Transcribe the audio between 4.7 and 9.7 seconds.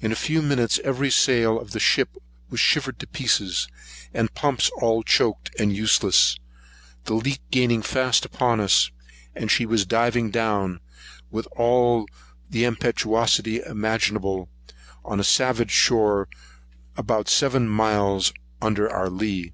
all choaked, and useless; the leak gaining fast upon us; and she